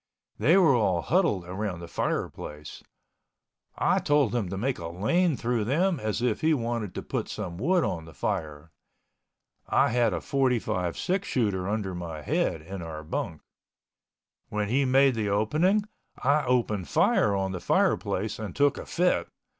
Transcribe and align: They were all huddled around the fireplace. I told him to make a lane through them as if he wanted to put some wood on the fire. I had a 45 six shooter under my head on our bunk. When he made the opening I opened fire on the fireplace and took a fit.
They 0.39 0.57
were 0.57 0.73
all 0.73 1.03
huddled 1.03 1.45
around 1.45 1.79
the 1.79 1.87
fireplace. 1.87 2.83
I 3.77 3.99
told 3.99 4.33
him 4.33 4.49
to 4.49 4.57
make 4.57 4.79
a 4.79 4.87
lane 4.87 5.37
through 5.37 5.65
them 5.65 5.99
as 5.99 6.23
if 6.23 6.41
he 6.41 6.55
wanted 6.55 6.95
to 6.95 7.03
put 7.03 7.29
some 7.29 7.59
wood 7.59 7.83
on 7.83 8.05
the 8.05 8.13
fire. 8.15 8.71
I 9.69 9.89
had 9.89 10.11
a 10.11 10.19
45 10.19 10.97
six 10.97 11.27
shooter 11.27 11.69
under 11.69 11.93
my 11.93 12.23
head 12.23 12.67
on 12.67 12.81
our 12.81 13.03
bunk. 13.03 13.41
When 14.49 14.69
he 14.69 14.85
made 14.85 15.13
the 15.13 15.29
opening 15.29 15.83
I 16.17 16.45
opened 16.45 16.87
fire 16.87 17.35
on 17.35 17.51
the 17.51 17.61
fireplace 17.61 18.39
and 18.39 18.55
took 18.55 18.79
a 18.79 18.87
fit. 18.87 19.27